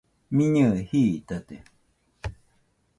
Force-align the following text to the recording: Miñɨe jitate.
Miñɨe 0.35 0.79
jitate. 0.89 1.57